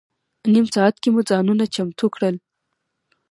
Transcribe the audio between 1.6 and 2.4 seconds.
چمتو کړل.